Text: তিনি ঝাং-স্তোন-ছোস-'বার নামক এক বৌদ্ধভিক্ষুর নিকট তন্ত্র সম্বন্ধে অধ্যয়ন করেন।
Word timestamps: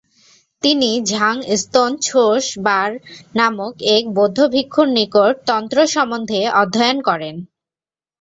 তিনি 0.63 0.89
ঝাং-স্তোন-ছোস-'বার 1.11 2.89
নামক 3.35 3.73
এক 3.95 4.03
বৌদ্ধভিক্ষুর 4.17 4.87
নিকট 4.97 5.33
তন্ত্র 5.47 5.77
সম্বন্ধে 5.87 6.39
অধ্যয়ন 6.61 6.97
করেন। 7.01 7.35